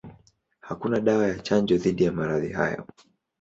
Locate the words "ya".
1.27-1.39, 2.03-2.11